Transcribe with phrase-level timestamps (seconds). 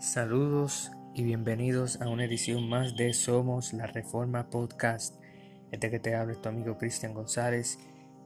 [0.00, 5.14] Saludos y bienvenidos a una edición más de Somos la Reforma Podcast.
[5.72, 7.78] Este que te habla es tu amigo Cristian González.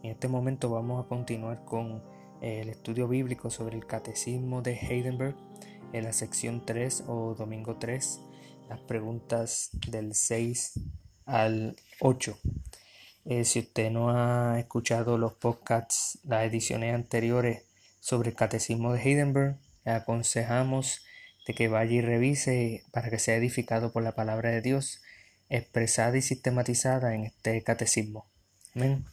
[0.05, 2.01] En este momento vamos a continuar con
[2.41, 5.35] eh, el estudio bíblico sobre el Catecismo de Heidenberg
[5.93, 8.21] en la sección 3 o domingo 3,
[8.69, 10.79] las preguntas del 6
[11.27, 12.39] al 8.
[13.25, 17.65] Eh, si usted no ha escuchado los podcasts, las ediciones anteriores
[17.99, 21.01] sobre el Catecismo de Heidenberg, le aconsejamos
[21.47, 25.03] de que vaya y revise para que sea edificado por la palabra de Dios
[25.49, 28.27] expresada y sistematizada en este catecismo.
[28.75, 29.05] Amén.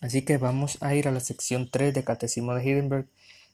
[0.00, 3.06] Así que vamos a ir a la sección 3 de Catecismo de Heidenberg,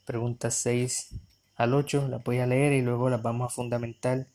[0.07, 1.11] preguntas 6
[1.57, 4.27] al 8, las voy a leer y luego las vamos a fundamentar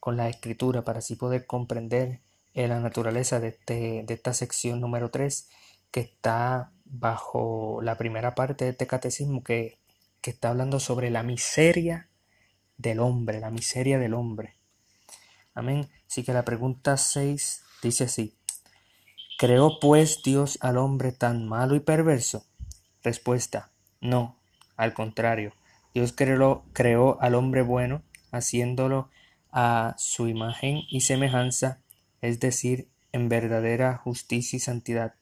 [0.00, 2.20] con la escritura para así poder comprender
[2.54, 5.48] eh, la naturaleza de, este, de esta sección número 3
[5.92, 9.78] que está bajo la primera parte de este catecismo que,
[10.20, 12.08] que está hablando sobre la miseria
[12.76, 14.56] del hombre, la miseria del hombre.
[15.54, 15.88] Amén.
[16.08, 18.36] Así que la pregunta 6 dice así.
[19.38, 22.46] ¿Creó pues Dios al hombre tan malo y perverso?
[23.02, 23.72] Respuesta.
[24.00, 24.38] No,
[24.76, 25.52] al contrario.
[25.94, 29.10] Dios creó, creó al hombre bueno, haciéndolo
[29.50, 31.80] a su imagen y semejanza,
[32.20, 35.14] es decir, en verdadera justicia y santidad,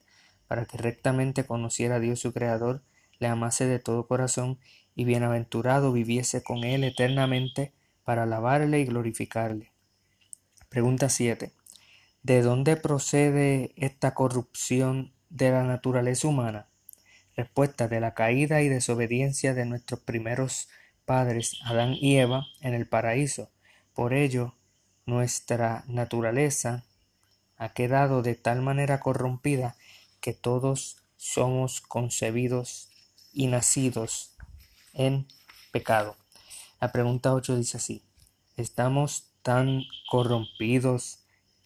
[0.47, 2.83] para que rectamente conociera a Dios su Creador,
[3.19, 4.59] le amase de todo corazón
[4.95, 9.71] y bienaventurado viviese con él eternamente para alabarle y glorificarle.
[10.69, 11.51] Pregunta 7.
[12.23, 16.67] ¿De dónde procede esta corrupción de la naturaleza humana?
[17.35, 20.69] Respuesta de la caída y desobediencia de nuestros primeros
[21.05, 23.49] padres, Adán y Eva, en el paraíso.
[23.93, 24.55] Por ello,
[25.05, 26.83] nuestra naturaleza
[27.57, 29.75] ha quedado de tal manera corrompida
[30.19, 32.89] que todos somos concebidos
[33.33, 34.30] y nacidos
[34.93, 35.27] en
[35.71, 36.15] pecado.
[36.79, 38.03] La pregunta 8 dice así,
[38.57, 41.19] ¿estamos tan corrompidos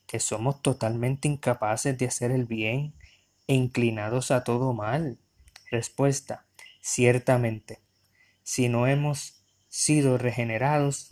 [0.07, 2.93] que somos totalmente incapaces de hacer el bien
[3.47, 5.17] e inclinados a todo mal?
[5.71, 6.45] Respuesta,
[6.81, 7.79] ciertamente,
[8.43, 11.09] si no hemos sido regenerados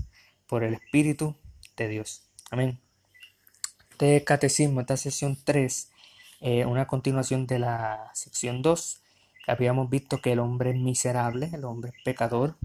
[0.47, 1.35] por el Espíritu
[1.75, 2.23] de Dios.
[2.51, 2.79] Amén.
[3.91, 5.91] Este catecismo, esta sesión 3,
[6.41, 9.02] eh, una continuación de la sección 2,
[9.47, 12.55] Habíamos visto que el hombre es miserable, el hombre es pecador.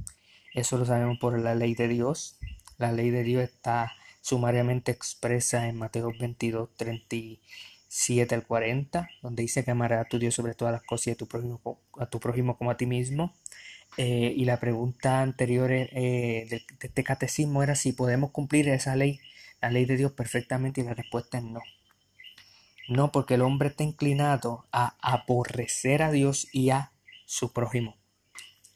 [0.54, 2.38] Eso lo sabemos por la ley de Dios.
[2.78, 9.64] La ley de Dios está sumariamente expresa en Mateo 22, 37 al 40, donde dice
[9.64, 12.20] que amarás a tu Dios sobre todas las cosas y a tu prójimo, a tu
[12.20, 13.34] prójimo como a ti mismo.
[13.96, 18.94] Eh, y la pregunta anterior eh, de, de este catecismo era si podemos cumplir esa
[18.96, 19.18] ley,
[19.60, 21.60] la ley de Dios perfectamente, y la respuesta es no.
[22.88, 26.92] No, porque el hombre está inclinado a aborrecer a Dios y a
[27.26, 27.96] su prójimo.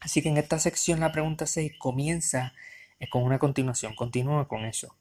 [0.00, 2.52] Así que en esta sección la pregunta 6 comienza
[3.00, 4.96] eh, con una continuación, continúa con eso.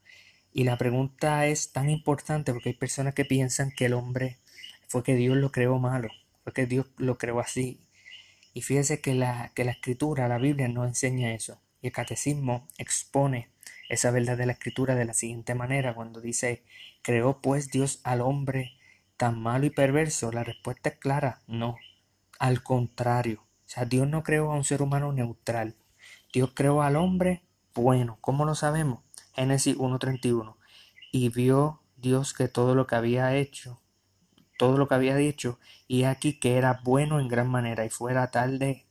[0.52, 4.38] Y la pregunta es tan importante porque hay personas que piensan que el hombre
[4.88, 6.08] fue que Dios lo creó malo,
[6.42, 7.80] fue que Dios lo creó así.
[8.54, 11.60] Y fíjese que la, que la escritura, la Biblia no enseña eso.
[11.82, 13.50] Y el catecismo expone
[13.90, 16.62] esa verdad de la escritura de la siguiente manera, cuando dice,
[17.02, 18.72] creó pues Dios al hombre
[19.16, 20.32] tan malo y perverso?
[20.32, 21.76] La respuesta es clara, no.
[22.38, 25.76] Al contrario, o sea, Dios no creó a un ser humano neutral.
[26.32, 27.42] Dios creó al hombre
[27.74, 28.18] bueno.
[28.20, 29.00] ¿Cómo lo sabemos?
[29.34, 30.56] Génesis 1.31.
[31.10, 33.80] Y vio Dios que todo lo que había hecho,
[34.58, 35.58] todo lo que había dicho,
[35.88, 38.86] y aquí que era bueno en gran manera, y fuera tarde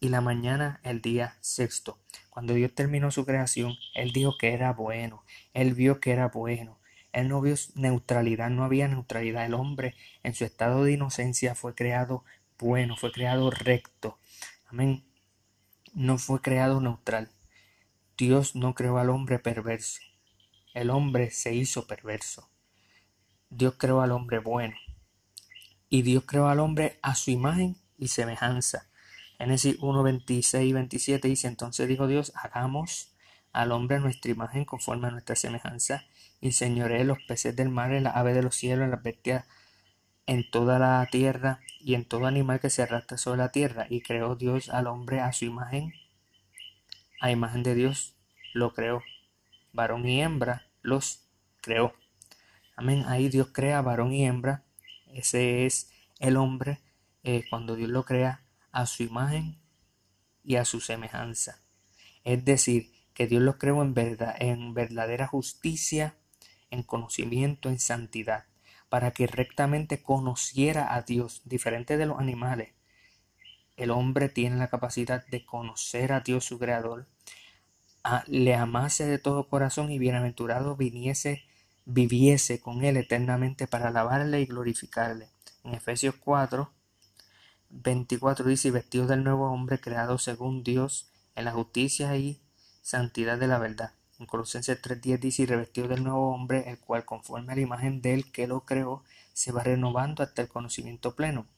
[0.00, 1.98] y la mañana el día sexto.
[2.30, 5.24] Cuando Dios terminó su creación, Él dijo que era bueno,
[5.54, 6.78] Él vio que era bueno.
[7.16, 9.46] Él no vio neutralidad, no había neutralidad.
[9.46, 12.24] El hombre en su estado de inocencia fue creado
[12.58, 14.18] bueno, fue creado recto.
[14.66, 15.02] Amén.
[15.94, 17.30] No fue creado neutral.
[18.18, 20.02] Dios no creó al hombre perverso.
[20.74, 22.50] El hombre se hizo perverso.
[23.48, 24.76] Dios creó al hombre bueno.
[25.88, 28.90] Y Dios creó al hombre a su imagen y semejanza.
[29.38, 33.15] Génesis 1, 26 y 27 dice, entonces dijo Dios, hagamos
[33.56, 36.04] al hombre a nuestra imagen conforme a nuestra semejanza
[36.42, 39.46] y señoré los peces del mar, en las aves de los cielos, en las bestias,
[40.26, 43.86] en toda la tierra y en todo animal que se arrastra sobre la tierra.
[43.88, 45.94] Y creó Dios al hombre a su imagen,
[47.20, 48.14] a imagen de Dios
[48.52, 49.02] lo creó.
[49.72, 51.26] Varón y hembra los
[51.62, 51.94] creó.
[52.76, 53.04] Amén.
[53.08, 54.64] Ahí Dios crea varón y hembra.
[55.14, 56.80] Ese es el hombre
[57.22, 59.58] eh, cuando Dios lo crea a su imagen
[60.44, 61.62] y a su semejanza.
[62.22, 66.14] Es decir, que Dios los creó en, verdad, en verdadera justicia,
[66.70, 68.44] en conocimiento, en santidad,
[68.90, 72.74] para que rectamente conociera a Dios, diferente de los animales.
[73.78, 77.06] El hombre tiene la capacidad de conocer a Dios su Creador,
[78.26, 81.42] le amase de todo corazón y bienaventurado viniese,
[81.86, 85.30] viviese con él eternamente para alabarle y glorificarle.
[85.64, 86.70] En Efesios 4,
[87.70, 92.42] 24 dice, y vestido del nuevo hombre creado según Dios en la justicia y
[92.86, 93.94] santidad de la verdad.
[94.20, 98.00] En Colosenses 3.10 dice, y revestido del nuevo hombre, el cual conforme a la imagen
[98.00, 99.02] de él que lo creó,
[99.32, 101.48] se va renovando hasta el conocimiento pleno.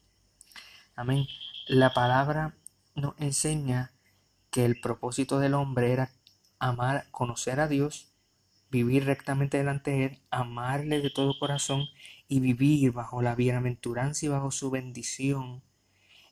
[0.97, 1.27] Amén.
[1.67, 2.55] La palabra
[2.95, 3.93] nos enseña
[4.51, 6.11] que el propósito del hombre era
[6.59, 8.11] amar, conocer a Dios,
[8.71, 11.85] vivir rectamente delante de Él, amarle de todo corazón
[12.27, 15.63] y vivir bajo la bienaventuranza y bajo su bendición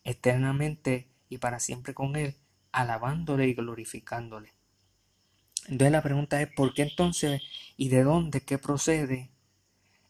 [0.05, 2.37] eternamente y para siempre con Él,
[2.73, 4.56] alabándole y glorificándole.
[5.69, 7.43] Entonces la pregunta es, ¿por qué entonces
[7.77, 9.31] y de dónde, qué procede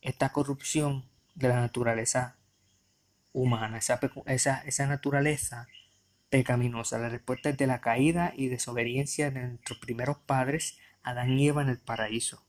[0.03, 2.37] esta corrupción de la naturaleza
[3.33, 5.67] humana, esa, esa, esa naturaleza
[6.29, 6.99] pecaminosa?
[6.99, 11.63] La respuesta es de la caída y desobediencia de nuestros primeros padres, Adán y Eva
[11.63, 12.43] en el paraíso.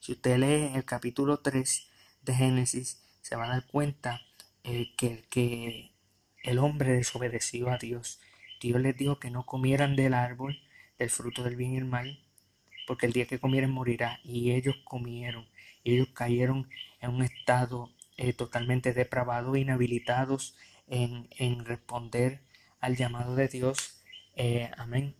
[0.00, 1.88] Si usted lee el capítulo 3
[2.22, 4.20] de Génesis, se va a dar cuenta
[4.64, 5.92] eh, que, que
[6.42, 8.20] el hombre desobedeció a Dios.
[8.60, 10.58] Dios les dijo que no comieran del árbol,
[10.98, 12.18] del fruto del bien y el mal,
[12.86, 14.20] porque el día que comieren morirá.
[14.24, 15.48] Y ellos comieron.
[15.84, 16.68] Ellos cayeron
[17.00, 20.56] en un estado eh, totalmente depravado, inhabilitados
[20.86, 22.40] en, en responder
[22.80, 24.02] al llamado de Dios.
[24.36, 25.14] Eh, amén.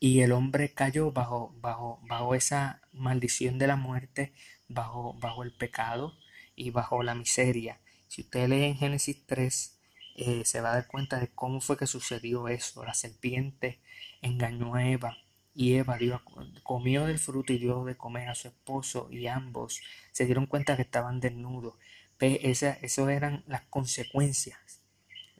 [0.00, 4.32] Y el hombre cayó bajo, bajo, bajo esa maldición de la muerte,
[4.68, 6.14] bajo, bajo el pecado
[6.54, 7.80] y bajo la miseria.
[8.06, 9.78] Si usted lee en Génesis 3,
[10.16, 12.84] eh, se va a dar cuenta de cómo fue que sucedió eso.
[12.84, 13.80] La serpiente
[14.22, 15.16] engañó a Eva
[15.58, 16.22] y Eva dio,
[16.62, 19.82] comió del fruto y dio de comer a su esposo y ambos
[20.12, 21.74] se dieron cuenta que estaban desnudos.
[22.20, 22.78] Esas
[23.08, 24.78] eran las consecuencias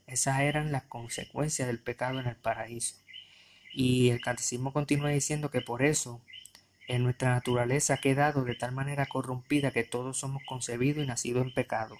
[0.08, 2.96] esas eran las consecuencias del pecado en el paraíso.
[3.74, 6.22] Y el catecismo continúa diciendo que por eso
[6.88, 11.46] en nuestra naturaleza ha quedado de tal manera corrompida que todos somos concebidos y nacidos
[11.46, 11.98] en pecado.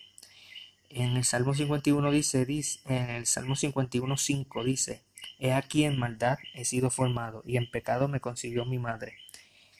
[0.88, 5.04] En el Salmo 51 dice, dice en el Salmo 51 5 dice,
[5.38, 9.14] He aquí en maldad he sido formado, y en pecado me concibió mi madre.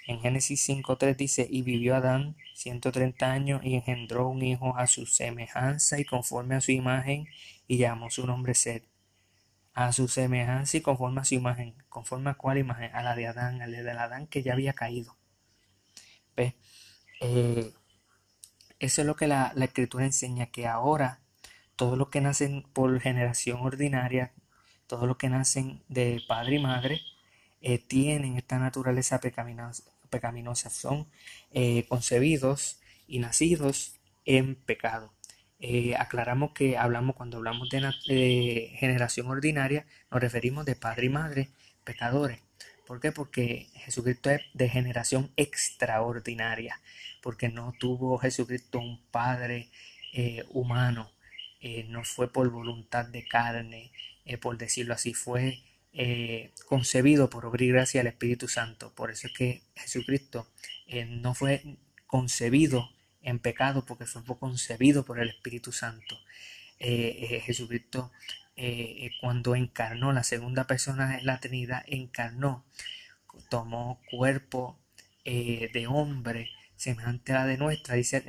[0.07, 5.05] En Génesis 5.3 dice, y vivió Adán 130 años y engendró un hijo a su
[5.07, 7.29] semejanza y conforme a su imagen,
[7.67, 8.83] y llamó su nombre Sed.
[9.75, 11.75] A su semejanza y conforme a su imagen.
[11.89, 12.95] ¿Conforme a cuál imagen?
[12.95, 15.17] A la de Adán, a la de Adán que ya había caído.
[16.35, 16.55] ¿Ves?
[17.21, 17.73] Eh,
[18.79, 21.21] eso es lo que la, escritura enseña, que ahora
[21.77, 24.33] todos los que nacen por generación ordinaria,
[24.89, 27.01] todos los que nacen de padre y madre,
[27.61, 31.07] eh, tienen esta naturaleza pecaminosa, pecaminosas, son
[31.53, 35.13] eh, concebidos y nacidos en pecado.
[35.61, 41.49] Eh, aclaramos que hablamos cuando hablamos de generación ordinaria, nos referimos de padre y madre
[41.85, 42.41] pecadores.
[42.87, 43.13] ¿Por qué?
[43.13, 46.81] Porque Jesucristo es de generación extraordinaria,
[47.23, 49.69] porque no tuvo Jesucristo un padre
[51.61, 53.93] eh, no fue por voluntad de carne,
[54.41, 55.63] por decirlo así, fue
[56.01, 58.93] eh, concebido por obra y gracia del Espíritu Santo.
[58.95, 60.47] Por eso es que Jesucristo
[60.87, 61.77] eh, no fue
[62.07, 62.91] concebido
[63.23, 66.17] en pecado porque fue concebido por el Espíritu Santo.
[66.79, 68.13] Eh, Jesucristo
[69.21, 72.65] cuando encarnó la segunda persona de la Trinidad, encarnó,
[73.51, 74.79] tomó cuerpo
[75.25, 78.23] de hombre semejante a la de nuestra, dice,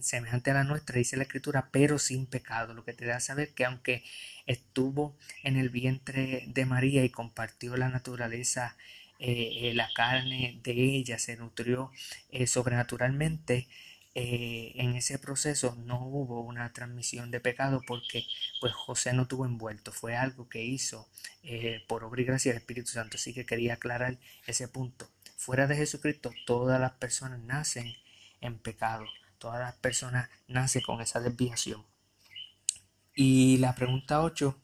[0.00, 3.20] semejante a la nuestra, dice la escritura, pero sin pecado, lo que te da a
[3.20, 4.02] saber que aunque
[4.46, 8.76] estuvo en el vientre de María y compartió la naturaleza,
[9.18, 11.90] eh, eh, la carne de ella, se nutrió
[12.30, 13.68] eh, sobrenaturalmente.
[14.14, 18.24] en ese proceso no hubo una transmisión de pecado porque
[18.60, 21.08] pues José no tuvo envuelto, fue algo que hizo
[21.88, 25.10] por obra y gracia del Espíritu Santo, así que quería aclarar ese punto.
[25.36, 27.94] Fuera de Jesucristo todas las personas nacen
[28.40, 29.04] en pecado,
[29.38, 31.84] todas las personas nacen con esa desviación.
[33.14, 34.56] Y la pregunta 8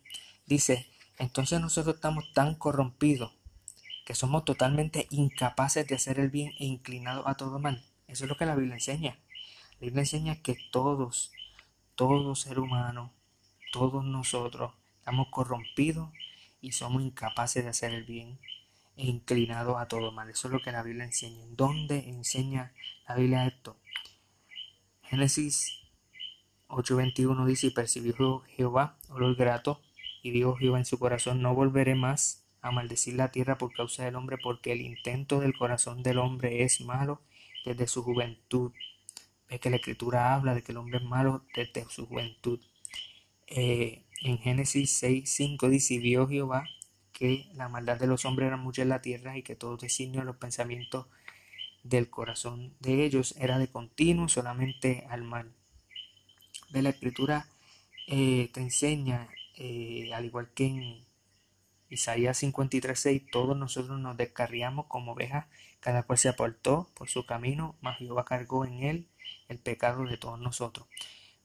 [0.47, 0.87] dice,
[1.19, 3.33] entonces nosotros estamos tan corrompidos
[4.05, 7.85] que somos totalmente incapaces de hacer el bien e inclinados a todo mal.
[8.09, 9.19] Eso es lo que la Biblia enseña.
[9.79, 11.33] La Biblia enseña que todos,
[11.95, 13.13] todo ser humano,
[13.73, 16.11] todos nosotros estamos corrompidos
[16.61, 18.39] y somos incapaces de hacer el bien
[18.97, 20.31] e inclinados a todo mal.
[20.31, 21.45] Eso es lo que la Biblia enseña.
[21.51, 22.73] dónde enseña
[23.09, 23.79] la Biblia esto?
[25.03, 25.83] Génesis
[26.69, 29.81] 8.21 dice, y percibió Jehová olor grato,
[30.23, 34.05] y dijo Jehová en su corazón, no volveré más a maldecir la tierra por causa
[34.05, 37.21] del hombre, porque el intento del corazón del hombre es malo
[37.65, 38.73] desde su juventud.
[39.51, 42.61] Ve que la escritura habla de que el hombre es malo desde su juventud.
[43.49, 46.65] Eh, en Génesis 6.5 dice, y vio Jehová
[47.13, 50.21] que la maldad de los hombres era mucha en la tierra y que todo designio
[50.21, 51.07] de los pensamientos
[51.83, 55.53] del corazón de ellos era de continuo solamente al mal.
[56.71, 57.49] De la escritura
[58.07, 61.05] eh, te enseña, eh, al igual que en
[61.91, 65.47] Isaías 53.6, todos nosotros nos descarriamos como ovejas,
[65.81, 69.09] cada cual se apartó por su camino, mas Jehová cargó en él
[69.49, 70.87] el pecado de todos nosotros.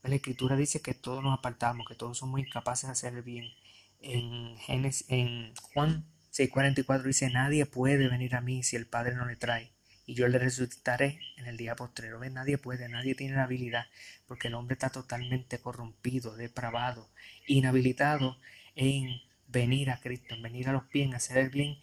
[0.02, 3.52] La escritura dice que todos nos apartamos, que todos somos incapaces de hacer el bien.
[4.00, 9.26] En, Génesis, en Juan 6:44 dice, nadie puede venir a mí si el Padre no
[9.26, 9.72] le trae,
[10.06, 12.20] y yo le resucitaré en el día postrero.
[12.30, 13.86] Nadie puede, nadie tiene la habilidad,
[14.26, 17.10] porque el hombre está totalmente corrompido, depravado,
[17.46, 18.38] inhabilitado
[18.74, 21.78] en venir a Cristo, en venir a los pies, en hacer el bien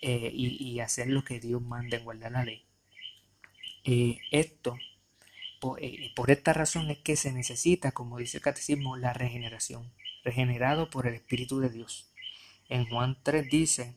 [0.00, 2.66] eh, y, hacer lo que Dios manda en guardar la ley.
[3.84, 4.76] Eh, esto,
[5.78, 9.92] eh, por, esta razón es que se necesita, como dice el catecismo, la regeneración,
[10.24, 12.10] regenerado por el Espíritu de Dios.
[12.68, 13.96] En Juan 3 dice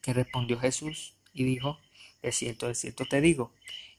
[0.00, 1.78] que respondió Jesús y dijo,
[2.22, 3.52] es cierto, es cierto te digo,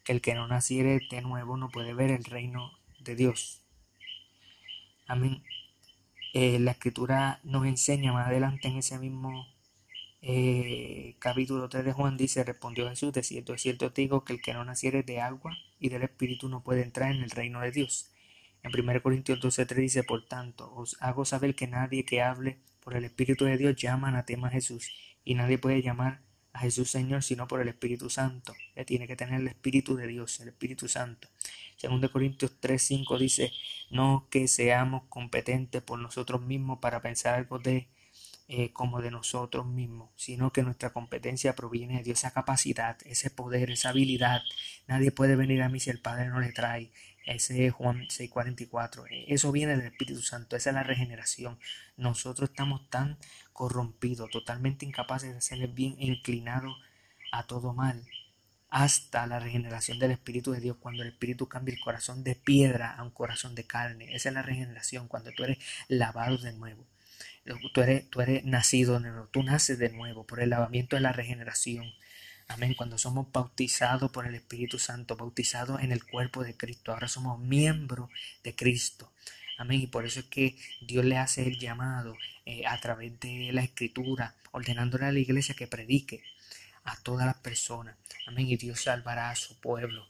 [0.03, 3.61] que el que no naciere de nuevo no puede ver el reino de Dios.
[5.07, 5.43] Amén.
[6.33, 9.47] Eh, la escritura nos enseña más adelante en ese mismo
[10.21, 14.33] eh, capítulo 3 de Juan, dice, respondió Jesús, de cierto, es cierto te digo que
[14.33, 17.61] el que no naciere de agua y del Espíritu no puede entrar en el reino
[17.61, 18.09] de Dios.
[18.65, 22.95] En 1 Corintios 12.3 dice, por tanto, os hago saber que nadie que hable por
[22.95, 24.89] el Espíritu de Dios llama anatema a Jesús,
[25.23, 28.55] y nadie puede llamar a Jesús Señor sino por el Espíritu Santo.
[28.73, 31.27] que tiene que tener el Espíritu de Dios, el Espíritu Santo.
[31.79, 33.51] 2 Corintios 3:5 dice,
[33.91, 37.87] no que seamos competentes por nosotros mismos para pensar algo de
[38.47, 43.29] eh, como de nosotros mismos, sino que nuestra competencia proviene de Dios, esa capacidad, ese
[43.31, 44.41] poder, esa habilidad.
[44.87, 46.91] Nadie puede venir a mí si el Padre no le trae.
[47.25, 49.07] Ese es Juan 6:44.
[49.09, 51.59] Eh, eso viene del Espíritu Santo, esa es la regeneración.
[51.97, 53.17] Nosotros estamos tan
[53.53, 56.77] corrompidos, totalmente incapaces de hacer el bien e inclinados
[57.31, 58.05] a todo mal
[58.69, 62.93] hasta la regeneración del Espíritu de Dios, cuando el Espíritu cambia el corazón de piedra
[62.93, 64.13] a un corazón de carne.
[64.13, 66.85] Esa es la regeneración, cuando tú eres lavado de nuevo.
[67.73, 71.01] Tú eres, tú eres nacido de nuevo, tú naces de nuevo por el lavamiento de
[71.01, 71.93] la regeneración.
[72.47, 72.73] Amén.
[72.75, 77.39] Cuando somos bautizados por el Espíritu Santo, bautizados en el cuerpo de Cristo, ahora somos
[77.39, 78.09] miembros
[78.43, 79.11] de Cristo.
[79.57, 79.81] Amén.
[79.81, 83.61] Y por eso es que Dios le hace el llamado eh, a través de la
[83.61, 86.23] Escritura, ordenándole a la iglesia que predique
[86.83, 87.95] a todas las personas.
[88.25, 88.47] Amén.
[88.47, 90.07] Y Dios salvará a su pueblo.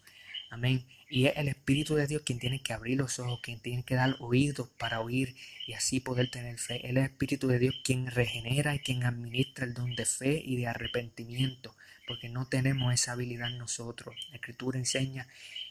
[0.49, 0.85] Amén.
[1.09, 3.95] Y es el Espíritu de Dios quien tiene que abrir los ojos, quien tiene que
[3.95, 5.35] dar oídos para oír
[5.67, 6.87] y así poder tener fe.
[6.87, 10.67] El Espíritu de Dios quien regenera y quien administra el don de fe y de
[10.67, 11.75] arrepentimiento,
[12.07, 14.15] porque no tenemos esa habilidad nosotros.
[14.29, 15.27] La Escritura enseña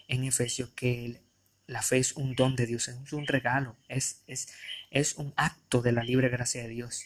[0.09, 1.21] en Efesios que
[1.67, 4.53] la fe es un don de Dios, es un regalo, es, es,
[4.91, 7.05] es un acto de la libre gracia de Dios.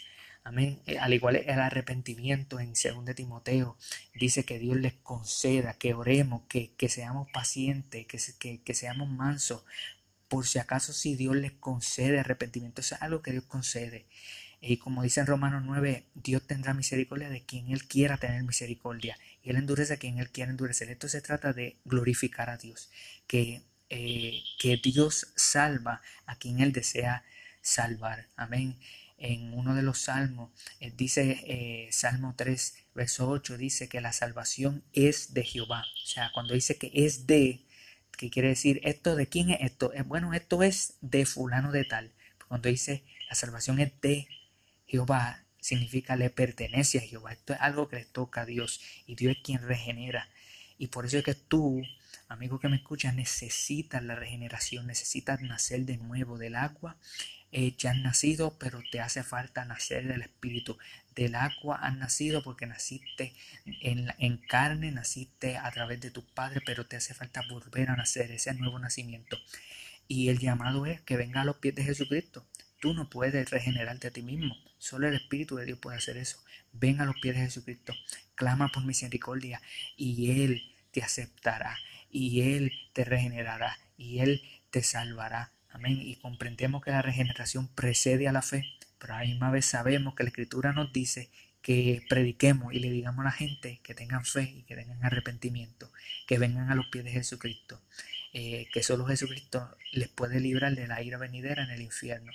[0.48, 0.80] Amén.
[0.86, 3.76] Eh, al igual el arrepentimiento en 2 Timoteo
[4.14, 9.62] dice que Dios les conceda, que oremos, que, que seamos pacientes, que, que, seamos mansos.
[10.26, 14.06] Por si acaso si Dios les concede arrepentimiento, es algo que Dios concede.
[14.62, 19.18] Y como dice en Romanos 9, Dios tendrá misericordia de quien Él quiera tener misericordia.
[19.42, 20.88] Y Él endurece a quien Él quiera endurecer.
[20.88, 22.88] Esto se trata de glorificar a Dios.
[23.26, 27.22] Que, eh, que Dios salva a quien Él desea
[27.60, 28.28] salvar.
[28.34, 28.78] Amén
[29.18, 34.12] en uno de los salmos, eh, dice eh, Salmo 3, verso 8, dice que la
[34.12, 35.84] salvación es de Jehová.
[36.04, 37.64] O sea, cuando dice que es de,
[38.16, 38.80] ¿qué quiere decir?
[38.84, 39.92] ¿Esto de quién es esto?
[39.92, 42.12] Eh, bueno, esto es de fulano de tal.
[42.46, 44.28] Cuando dice la salvación es de
[44.86, 47.32] Jehová, significa le pertenece a Jehová.
[47.32, 50.28] Esto es algo que le toca a Dios y Dios es quien regenera.
[50.78, 51.82] Y por eso es que tú,
[52.28, 56.96] amigo que me escuchas, necesitas la regeneración, necesitas nacer de nuevo del agua
[57.50, 60.76] eh, ya has nacido, pero te hace falta nacer del Espíritu.
[61.14, 66.86] Del agua has nacido porque naciste en, carne, naciste a través de tu Padre, pero
[66.86, 69.38] te hace falta volver a nacer, ese nuevo nacimiento.
[70.06, 72.46] Y el llamado es que venga a los pies de Jesucristo.
[72.80, 74.56] Tú no puedes regenerarte a ti mismo.
[74.78, 76.38] Solo el Espíritu de Dios puede hacer eso.
[76.72, 77.94] Ven a los pies de Jesucristo.
[78.34, 79.60] Clama por misericordia
[79.96, 80.62] y Él
[80.92, 81.76] te aceptará.
[82.10, 83.76] Y Él te regenerará.
[83.96, 85.52] Y Él te salvará.
[85.70, 86.00] Amén.
[86.00, 88.64] Y comprendemos que la regeneración precede a la fe,
[88.98, 91.30] pero a la misma vez sabemos que la Escritura nos dice
[91.62, 95.90] que prediquemos y le digamos a la gente que tengan fe y que tengan arrepentimiento,
[96.26, 97.80] que vengan a los pies de Jesucristo,
[98.32, 102.32] eh, que solo Jesucristo les puede librar de la ira venidera en el infierno.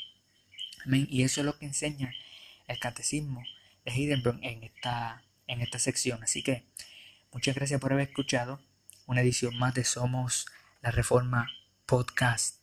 [0.86, 1.08] Amén.
[1.10, 2.14] Y eso es lo que enseña
[2.68, 3.44] el catecismo
[3.86, 6.24] de Heidenberg en esta, en esta sección.
[6.24, 6.64] Así que
[7.32, 8.62] muchas gracias por haber escuchado
[9.06, 10.46] una edición más de Somos
[10.82, 11.50] la Reforma
[11.86, 12.63] Podcast.